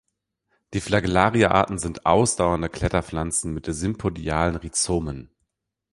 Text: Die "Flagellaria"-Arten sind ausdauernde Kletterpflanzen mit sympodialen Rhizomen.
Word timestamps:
Die 0.73 0.81
"Flagellaria"-Arten 0.81 1.77
sind 1.77 2.07
ausdauernde 2.07 2.69
Kletterpflanzen 2.69 3.53
mit 3.53 3.67
sympodialen 3.67 4.55
Rhizomen. 4.55 5.29